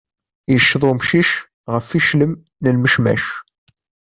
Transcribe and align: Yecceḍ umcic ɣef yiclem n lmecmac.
Yecceḍ 0.51 0.83
umcic 0.89 1.29
ɣef 1.73 1.87
yiclem 1.95 2.33
n 2.61 2.65
lmecmac. 2.75 3.23